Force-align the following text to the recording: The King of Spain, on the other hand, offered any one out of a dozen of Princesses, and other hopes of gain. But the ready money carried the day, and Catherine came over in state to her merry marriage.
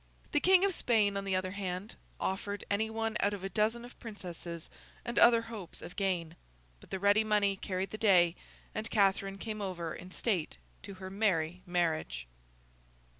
The 0.31 0.39
King 0.39 0.65
of 0.65 0.73
Spain, 0.73 1.15
on 1.15 1.25
the 1.25 1.35
other 1.35 1.51
hand, 1.51 1.93
offered 2.19 2.63
any 2.71 2.89
one 2.89 3.15
out 3.19 3.35
of 3.35 3.43
a 3.43 3.49
dozen 3.49 3.85
of 3.85 3.99
Princesses, 3.99 4.67
and 5.05 5.19
other 5.19 5.43
hopes 5.43 5.79
of 5.79 5.95
gain. 5.95 6.35
But 6.79 6.89
the 6.89 6.97
ready 6.99 7.23
money 7.23 7.55
carried 7.55 7.91
the 7.91 7.99
day, 7.99 8.35
and 8.73 8.89
Catherine 8.89 9.37
came 9.37 9.61
over 9.61 9.93
in 9.93 10.09
state 10.09 10.57
to 10.81 10.95
her 10.95 11.11
merry 11.11 11.61
marriage. 11.67 12.25